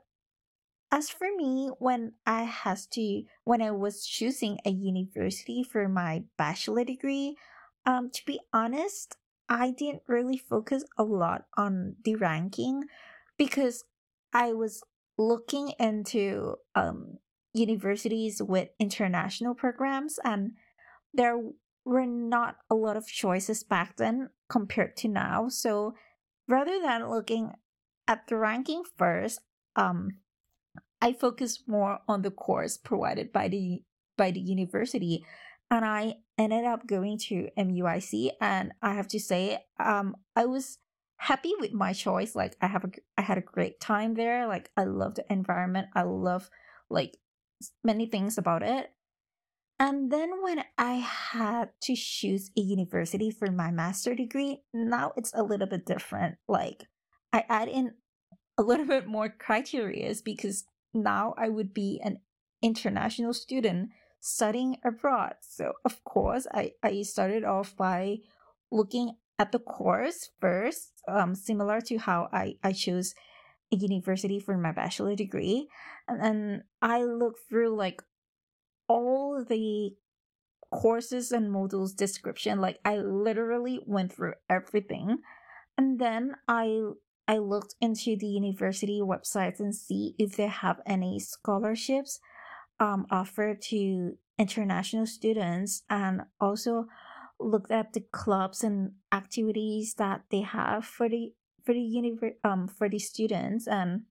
[0.92, 6.24] As for me, when I has to when I was choosing a university for my
[6.36, 7.36] bachelor degree,
[7.86, 9.16] um, to be honest,
[9.48, 12.84] I didn't really focus a lot on the ranking
[13.38, 13.84] because
[14.32, 14.82] I was
[15.16, 17.18] looking into um
[17.52, 20.52] universities with international programs and
[21.12, 21.38] there
[21.84, 25.48] were not a lot of choices back then compared to now.
[25.48, 25.94] So
[26.48, 27.54] rather than looking
[28.08, 29.40] at the ranking first,
[29.76, 30.10] um,
[31.00, 33.82] I focused more on the course provided by the
[34.16, 35.24] by the university,
[35.70, 38.32] and I ended up going to MUIC.
[38.40, 40.78] And I have to say, um, I was
[41.16, 42.34] happy with my choice.
[42.34, 44.46] Like I have a I had a great time there.
[44.46, 45.88] Like I love the environment.
[45.94, 46.50] I love
[46.88, 47.16] like
[47.84, 48.92] many things about it.
[49.78, 55.32] And then when I had to choose a university for my master degree, now it's
[55.34, 56.36] a little bit different.
[56.48, 56.84] Like
[57.32, 57.94] I add in
[58.58, 62.18] a little bit more criteria because now I would be an
[62.62, 65.34] international student studying abroad.
[65.40, 68.18] So of course I, I started off by
[68.70, 73.14] looking at the course first, um, similar to how I, I chose
[73.72, 75.68] a university for my bachelor degree.
[76.06, 78.02] And then I looked through like
[78.88, 79.94] all the
[80.70, 85.18] courses and modules description like i literally went through everything
[85.76, 86.80] and then i
[87.32, 92.20] i looked into the university websites and see if they have any scholarships
[92.78, 96.86] um, offered to international students and also
[97.38, 101.32] looked at the clubs and activities that they have for the
[101.64, 104.02] for the univer- um for the students and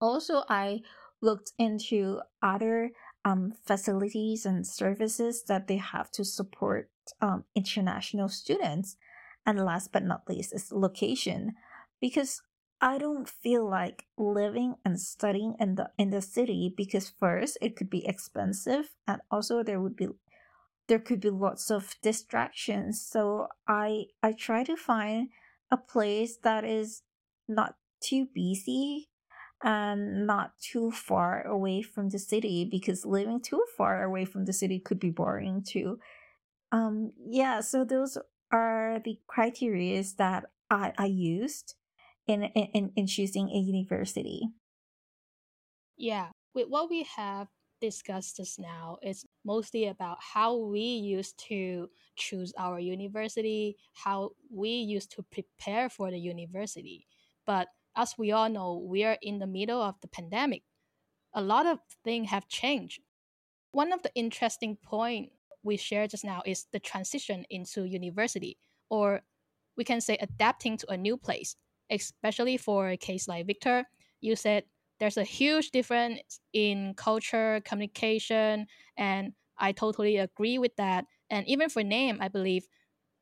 [0.00, 0.80] also i
[1.20, 2.90] looked into other
[3.24, 8.96] um, facilities and services that they have to support um, international students.
[9.46, 11.54] And last but not least is location,
[12.00, 12.42] because
[12.80, 17.76] I don't feel like living and studying in the in the city because first it
[17.76, 20.08] could be expensive and also there would be
[20.86, 23.04] there could be lots of distractions.
[23.04, 25.28] So I I try to find
[25.70, 27.02] a place that is
[27.48, 29.08] not too busy
[29.62, 34.52] and not too far away from the city because living too far away from the
[34.52, 35.98] city could be boring too.
[36.70, 38.16] Um, yeah, so those
[38.52, 41.74] are the criterias that I, I used
[42.28, 44.48] in, in, in choosing a university.
[45.96, 47.48] Yeah, with what we have
[47.80, 54.70] discussed just now, it's mostly about how we used to choose our university, how we
[54.70, 57.06] used to prepare for the university.
[57.46, 60.62] But as we all know, we are in the middle of the pandemic.
[61.34, 63.00] A lot of things have changed.
[63.72, 65.30] One of the interesting point
[65.62, 69.22] we shared just now is the transition into university, or
[69.76, 71.56] we can say adapting to a new place.
[71.90, 73.84] Especially for a case like Victor,
[74.20, 74.64] you said
[75.00, 81.06] there's a huge difference in culture, communication, and I totally agree with that.
[81.30, 82.66] And even for name, I believe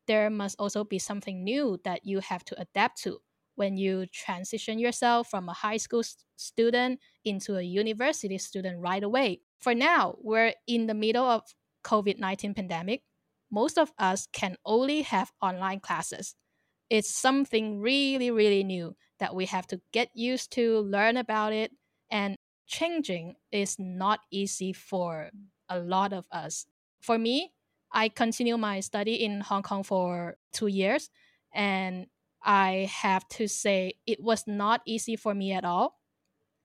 [0.07, 3.19] there must also be something new that you have to adapt to
[3.57, 6.03] when you transition yourself from a high school
[6.37, 9.41] student into a university student right away.
[9.59, 11.43] For now, we're in the middle of
[11.85, 13.03] COVID-19 pandemic.
[13.51, 16.35] Most of us can only have online classes.
[16.91, 21.73] It's something really really new that we have to get used to, learn about it,
[22.11, 25.31] and changing is not easy for
[25.69, 26.67] a lot of us.
[27.01, 27.53] For me,
[27.93, 31.11] I continue my study in Hong Kong for 2 years
[31.55, 32.07] and
[32.45, 35.99] I have to say it was not easy for me at all.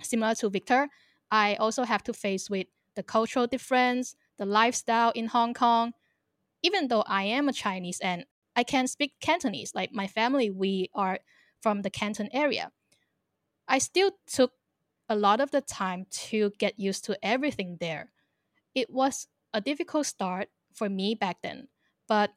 [0.01, 0.89] Similar to Victor,
[1.31, 5.93] I also have to face with the cultural difference, the lifestyle in Hong Kong.
[6.63, 10.89] Even though I am a Chinese and I can speak Cantonese, like my family, we
[10.93, 11.19] are
[11.61, 12.71] from the Canton area.
[13.67, 14.51] I still took
[15.07, 18.11] a lot of the time to get used to everything there.
[18.75, 21.67] It was a difficult start for me back then,
[22.07, 22.31] but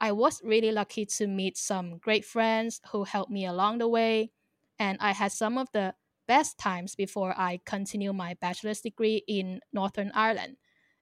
[0.00, 4.30] I was really lucky to meet some great friends who helped me along the way,
[4.78, 5.94] and I had some of the
[6.28, 10.56] best times before I continued my bachelor's degree in Northern Ireland.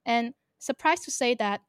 [0.05, 1.61] And surprised to say that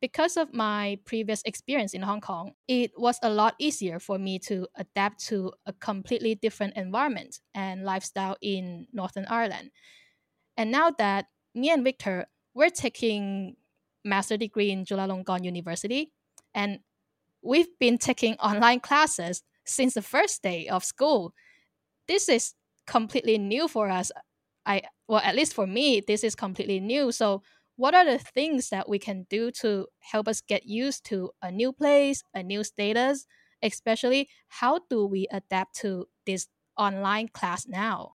[0.00, 4.38] because of my previous experience in Hong Kong, it was a lot easier for me
[4.40, 9.70] to adapt to a completely different environment and lifestyle in Northern Ireland.
[10.56, 13.54] And now that me and Victor we're taking
[14.04, 16.12] master degree in Chulalongkorn University,
[16.54, 16.80] and
[17.40, 21.34] we've been taking online classes since the first day of school.
[22.08, 22.54] This is
[22.86, 24.10] completely new for us.
[24.66, 27.12] I well, at least for me, this is completely new.
[27.12, 27.42] So,
[27.78, 31.52] what are the things that we can do to help us get used to a
[31.52, 33.26] new place, a new status?
[33.62, 38.14] Especially, how do we adapt to this online class now?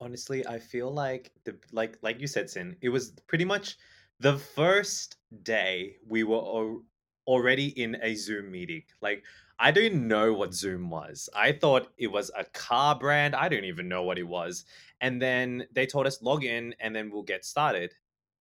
[0.00, 3.76] Honestly, I feel like the like like you said, Sin, it was pretty much
[4.20, 6.84] the first day we were al-
[7.26, 8.84] already in a Zoom meeting.
[9.00, 9.24] Like
[9.58, 11.28] I didn't know what Zoom was.
[11.34, 13.34] I thought it was a car brand.
[13.34, 14.64] I didn't even know what it was.
[15.00, 17.92] And then they told us log in and then we'll get started.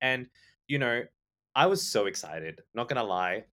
[0.01, 0.27] And
[0.67, 1.03] you know,
[1.55, 2.61] I was so excited.
[2.73, 3.45] Not gonna lie.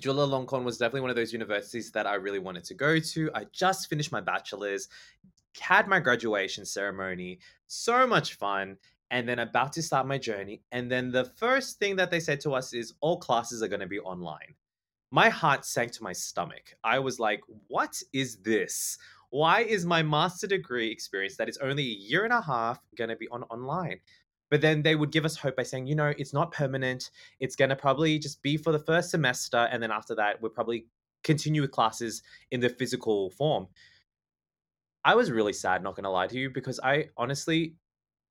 [0.00, 3.30] Chulalongkorn was definitely one of those universities that I really wanted to go to.
[3.34, 4.88] I just finished my bachelor's
[5.60, 8.78] had my graduation ceremony, so much fun,
[9.10, 10.62] and then about to start my journey.
[10.72, 13.86] And then the first thing that they said to us is all classes are to
[13.86, 14.54] be online.
[15.10, 16.74] My heart sank to my stomach.
[16.82, 18.96] I was like, what is this?
[19.28, 23.16] Why is my master degree experience that is only a year and a half to
[23.16, 24.00] be on online?
[24.52, 27.10] But then they would give us hope by saying, you know, it's not permanent.
[27.40, 29.66] It's going to probably just be for the first semester.
[29.72, 30.84] And then after that, we'll probably
[31.24, 33.66] continue with classes in the physical form.
[35.06, 37.76] I was really sad, not gonna lie to you, because I honestly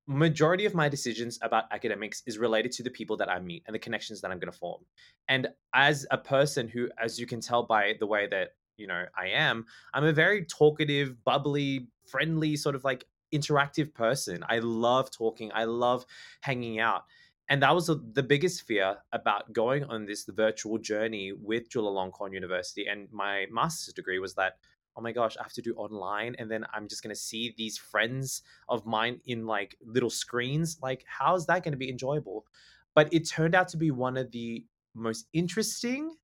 [0.08, 3.74] majority of my decisions about academics is related to the people that I meet and
[3.74, 4.82] the connections that I'm going to form.
[5.28, 9.06] And as a person who, as you can tell by the way that you know
[9.18, 14.44] I am, I'm a very talkative, bubbly, friendly, sort of like interactive person.
[14.48, 15.52] I love talking.
[15.54, 16.06] I love
[16.42, 17.04] hanging out.
[17.50, 22.86] And that was the biggest fear about going on this virtual journey with Chulalongkorn University
[22.88, 24.54] and my master's degree was that
[24.98, 27.54] oh my gosh, I have to do online and then I'm just going to see
[27.58, 30.78] these friends of mine in like little screens.
[30.82, 32.46] Like, how is that going to be enjoyable?
[32.94, 36.16] But it turned out to be one of the most interesting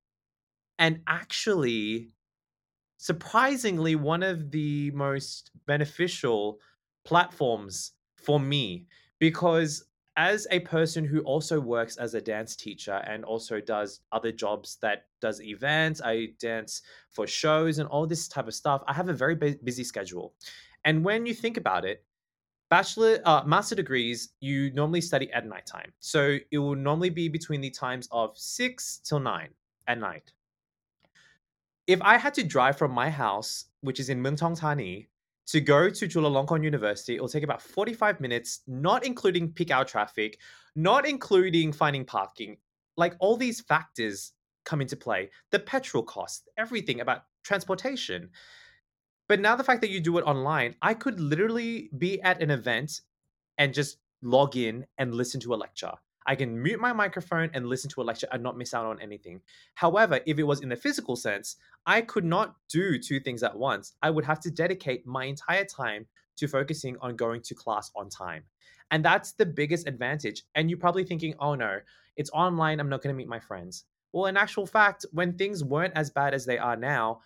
[0.77, 2.09] and actually
[2.97, 6.59] surprisingly one of the most beneficial
[7.07, 8.85] platforms for me
[9.17, 9.85] because
[10.17, 14.77] as a person who also works as a dance teacher and also does other jobs
[14.81, 16.81] that does events i dance
[17.11, 20.33] for shows and all this type of stuff i have a very bu- busy schedule.
[20.83, 22.03] And when you think about it
[22.69, 25.93] bachelor uh, master degrees you normally study at nighttime.
[26.01, 29.47] So it will normally be between the times of 6 till 9
[29.87, 30.33] at night.
[31.87, 35.07] If I had to drive from my house, which is in Muang Thong Thani,
[35.47, 39.85] to go to Chulalongkorn University, it will take about 45 minutes, not including peak hour
[39.85, 40.39] traffic,
[40.75, 42.57] not including finding parking.
[42.97, 44.33] Like all these factors
[44.65, 45.29] come into play.
[45.51, 48.29] The petrol cost, everything about transportation.
[49.29, 52.51] But now the fact that you do it online, I could literally be at an
[52.51, 53.01] event
[53.57, 55.93] and just log in and listen to a lecture.
[56.27, 59.01] I can mute my microphone and listen to a lecture and not miss out on
[59.01, 59.41] anything.
[59.75, 61.55] However, if it was in the physical sense,
[61.85, 63.93] I could not do two things at once.
[64.01, 66.05] I would have to dedicate my entire time
[66.35, 68.43] to focusing on going to class on time.
[68.91, 70.43] And that's the biggest advantage.
[70.55, 71.79] And you're probably thinking, oh no,
[72.17, 72.79] it's online.
[72.79, 73.85] I'm not going to meet my friends.
[74.13, 77.21] Well, in actual fact, when things weren't as bad as they are now,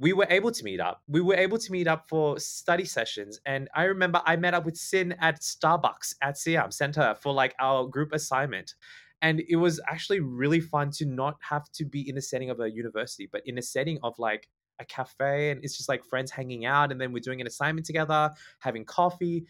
[0.00, 1.02] we were able to meet up.
[1.08, 3.40] We were able to meet up for study sessions.
[3.44, 7.54] And I remember I met up with Sin at Starbucks at Siam Center for like
[7.58, 8.74] our group assignment.
[9.20, 12.60] And it was actually really fun to not have to be in the setting of
[12.60, 15.50] a university, but in a setting of like a cafe.
[15.50, 16.92] And it's just like friends hanging out.
[16.92, 18.30] And then we're doing an assignment together,
[18.60, 19.46] having coffee.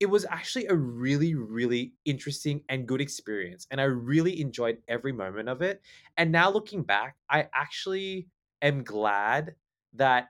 [0.00, 3.66] It was actually a really, really interesting and good experience.
[3.70, 5.82] And I really enjoyed every moment of it.
[6.16, 8.28] And now looking back, I actually
[8.62, 9.54] am glad
[9.94, 10.28] that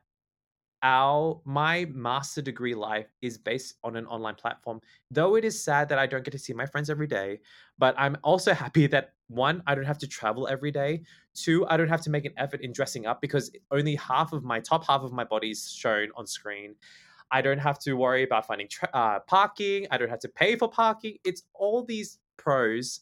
[0.83, 4.81] our my master degree life is based on an online platform.
[5.11, 7.41] Though it is sad that i don't get to see my friends every day
[7.79, 11.03] but i'm also happy that one i don't have to travel every day.
[11.35, 14.43] Two i don't have to make an effort in dressing up because only half of
[14.43, 16.75] my top half of my body is shown on screen.
[17.31, 19.87] I don't have to worry about finding tra- uh, parking.
[19.91, 21.17] I don't have to pay for parking.
[21.25, 23.01] It's all these pros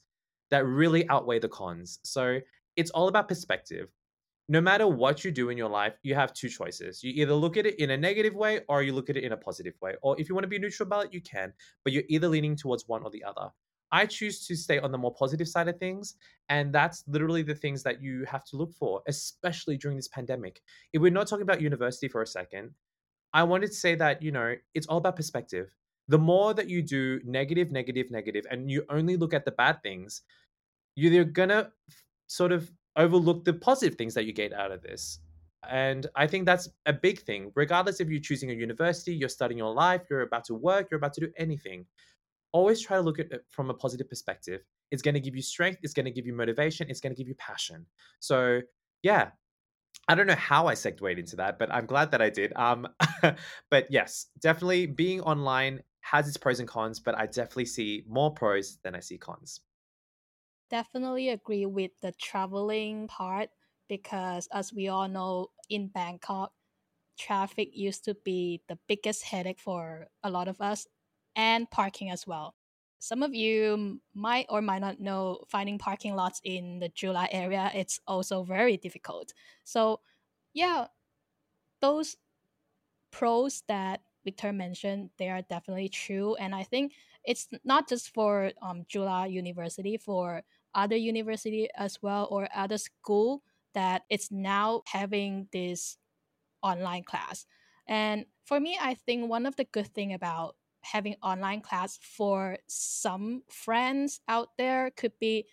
[0.51, 1.99] that really outweigh the cons.
[2.05, 2.39] So
[2.77, 3.89] it's all about perspective
[4.51, 7.05] no matter what you do in your life, you have two choices.
[7.05, 9.31] You either look at it in a negative way or you look at it in
[9.31, 9.95] a positive way.
[10.03, 11.53] Or if you want to be neutral about it, you can,
[11.85, 13.49] but you're either leaning towards one or the other.
[13.93, 16.17] I choose to stay on the more positive side of things.
[16.49, 20.61] And that's literally the things that you have to look for, especially during this pandemic.
[20.93, 22.73] If we're not talking about university for a second,
[23.33, 25.77] I wanted to say that, you know, it's all about perspective.
[26.09, 29.81] The more that you do negative, negative, negative, and you only look at the bad
[29.85, 30.23] things,
[30.97, 31.71] you're gonna
[32.27, 35.20] sort of overlook the positive things that you get out of this.
[35.68, 37.53] And I think that's a big thing.
[37.55, 40.99] Regardless if you're choosing a university, you're starting your life, you're about to work, you're
[40.99, 41.86] about to do anything,
[42.53, 44.62] always try to look at it from a positive perspective.
[44.91, 47.16] It's going to give you strength, it's going to give you motivation, it's going to
[47.16, 47.86] give you passion.
[48.18, 48.61] So,
[49.03, 49.30] yeah,
[50.09, 52.53] I don't know how I segued into that, but I'm glad that I did.
[52.57, 52.88] Um,
[53.70, 58.32] but yes, definitely being online has its pros and cons, but I definitely see more
[58.32, 59.61] pros than I see cons.
[60.71, 63.51] Definitely agree with the traveling part
[63.89, 66.53] because, as we all know, in Bangkok,
[67.18, 70.87] traffic used to be the biggest headache for a lot of us,
[71.37, 72.57] and parking as well.
[73.01, 77.71] Some of you might or might not know finding parking lots in the Chula area,
[77.75, 79.33] it's also very difficult.
[79.64, 80.01] So,
[80.55, 80.89] yeah,
[81.81, 82.16] those
[83.11, 86.35] pros that Victor mentioned, they are definitely true.
[86.37, 86.95] And I think
[87.25, 90.43] it's not just for um, Chula University, for
[90.75, 93.43] other university as well or other school
[93.75, 95.99] that it's now having this
[96.62, 97.47] online class.
[97.87, 102.59] And for me, I think one of the good thing about having online class for
[102.66, 105.47] some friends out there could be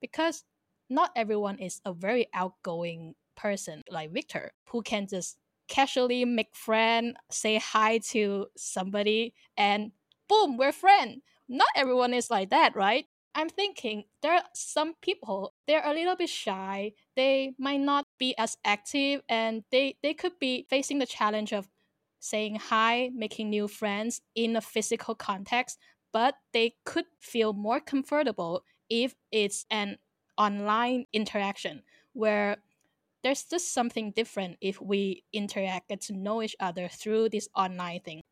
[0.00, 0.44] because
[0.88, 5.38] not everyone is a very outgoing person like Victor who can just
[5.68, 9.92] casually make friend, say hi to somebody and
[10.28, 11.22] boom, we're friend.
[11.48, 13.06] Not everyone is like that, right?
[13.36, 16.92] I'm thinking there are some people they're a little bit shy.
[17.16, 21.68] They might not be as active and they they could be facing the challenge of
[22.18, 25.78] saying hi, making new friends in a physical context,
[26.14, 29.98] but they could feel more comfortable if it's an
[30.38, 31.82] online interaction
[32.14, 32.56] where
[33.22, 38.00] there's just something different if we interact, get to know each other through this online
[38.00, 38.22] thing.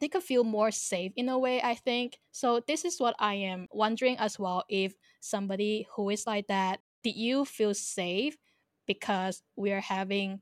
[0.00, 2.18] They could feel more safe in a way, I think.
[2.32, 6.80] So this is what I am wondering as well if somebody who is like that,
[7.02, 8.36] did you feel safe
[8.86, 10.40] because we're having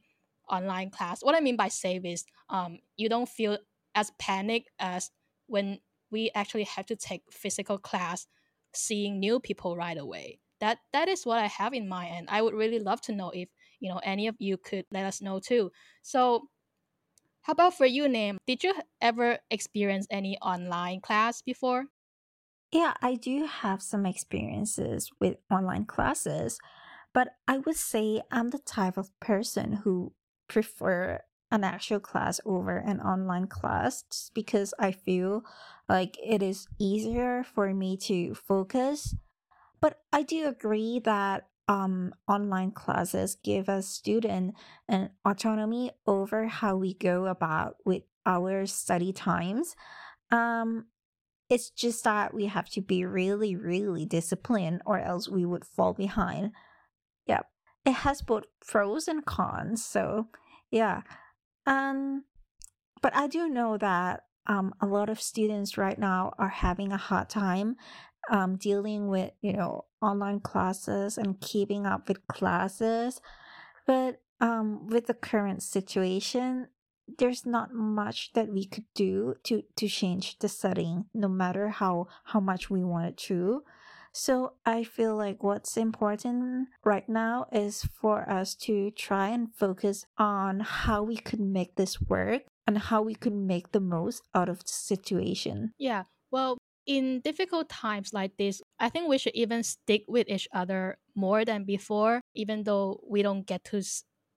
[0.48, 1.22] online class?
[1.22, 3.58] What I mean by safe is um you don't feel
[3.94, 5.10] as panic as
[5.46, 5.80] when
[6.10, 8.26] we actually have to take physical class
[8.74, 12.42] seeing new people right away that that is what i have in mind and i
[12.42, 13.48] would really love to know if
[13.80, 15.70] you know any of you could let us know too
[16.02, 16.48] so
[17.48, 21.86] how about for you name did you ever experience any online class before
[22.72, 26.58] Yeah, I do have some experiences with online classes,
[27.14, 30.14] but I would say I'm the type of person who
[30.48, 31.20] prefer
[31.50, 35.44] an actual class over an online class because I feel
[35.88, 39.14] like it is easier for me to focus.
[39.80, 44.54] But I do agree that um online classes give us student
[44.88, 49.76] an autonomy over how we go about with our study times.
[50.30, 50.86] Um
[51.50, 55.94] it's just that we have to be really, really disciplined or else we would fall
[55.94, 56.52] behind.
[57.26, 57.46] Yep.
[57.86, 59.84] It has both pros and cons.
[59.84, 60.28] So,
[60.70, 61.02] yeah.
[61.66, 62.24] Um,
[63.00, 66.98] but I do know that um, a lot of students right now are having a
[66.98, 67.76] hard time
[68.28, 73.20] um, dealing with, you know, online classes and keeping up with classes.
[73.86, 76.68] But um, with the current situation,
[77.16, 82.06] there's not much that we could do to to change the setting no matter how
[82.24, 83.62] how much we wanted to.
[84.12, 90.06] So i feel like what's important right now is for us to try and focus
[90.18, 94.48] on how we could make this work and how we could make the most out
[94.48, 95.72] of the situation.
[95.78, 96.04] Yeah.
[96.30, 96.57] Well
[96.88, 101.44] in difficult times like this i think we should even stick with each other more
[101.44, 103.82] than before even though we don't get to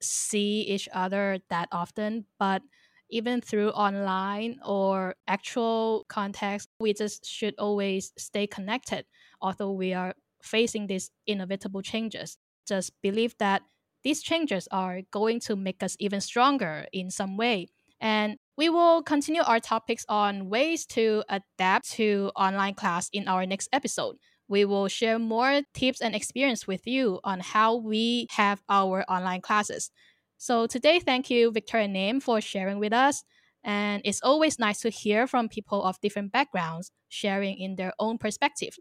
[0.03, 2.63] see each other that often, but
[3.09, 9.05] even through online or actual context, we just should always stay connected,
[9.41, 12.37] although we are facing these inevitable changes.
[12.67, 13.63] Just believe that
[14.03, 17.67] these changes are going to make us even stronger in some way.
[17.99, 23.45] And we will continue our topics on ways to adapt to online class in our
[23.45, 24.17] next episode.
[24.47, 29.41] We will share more tips and experience with you on how we have our online
[29.41, 29.89] classes.
[30.37, 33.23] So today, thank you, Victor and Name, for sharing with us.
[33.63, 38.17] And it's always nice to hear from people of different backgrounds sharing in their own
[38.17, 38.75] perspective.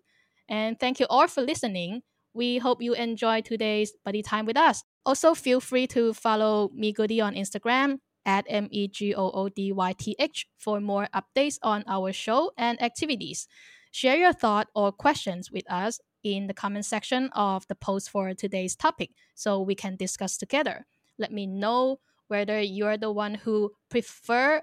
[0.48, 2.00] And thank you all for listening.
[2.34, 4.82] We hope you enjoy today's buddy time with us.
[5.06, 9.48] Also, feel free to follow me Goody on Instagram at M E G O O
[9.48, 13.48] D Y T H for more updates on our show and activities.
[13.90, 18.32] Share your thought or questions with us in the comment section of the post for
[18.34, 20.86] today's topic so we can discuss together.
[21.18, 21.98] Let me know
[22.28, 24.62] whether you're the one who prefer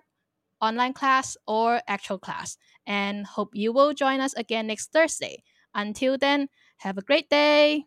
[0.61, 5.43] online class or actual class and hope you will join us again next Thursday.
[5.75, 6.47] Until then,
[6.77, 7.85] have a great day.